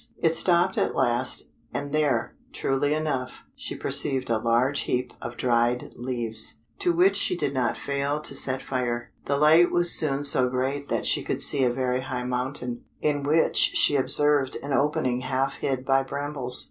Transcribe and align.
It 0.19 0.33
stopped 0.33 0.79
at 0.79 0.95
last, 0.95 1.51
and 1.75 1.93
there, 1.93 2.33
truly 2.53 2.91
enough, 2.95 3.43
she 3.55 3.75
perceived 3.75 4.31
a 4.31 4.39
large 4.39 4.79
heap 4.79 5.13
of 5.21 5.37
dried 5.37 5.93
leaves, 5.95 6.61
to 6.79 6.91
which 6.91 7.15
she 7.15 7.37
did 7.37 7.53
not 7.53 7.77
fail 7.77 8.19
to 8.19 8.33
set 8.33 8.63
fire. 8.63 9.11
The 9.25 9.37
light 9.37 9.69
was 9.69 9.91
soon 9.91 10.23
so 10.23 10.49
great 10.49 10.89
that 10.89 11.05
she 11.05 11.21
could 11.21 11.43
see 11.43 11.63
a 11.63 11.69
very 11.69 12.01
high 12.01 12.23
mountain, 12.23 12.81
in 12.99 13.21
which 13.21 13.57
she 13.75 13.95
observed 13.95 14.57
an 14.63 14.73
opening 14.73 15.19
half 15.21 15.57
hid 15.57 15.85
by 15.85 16.01
brambles. 16.01 16.59